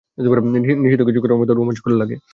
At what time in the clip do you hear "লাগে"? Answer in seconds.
1.93-2.15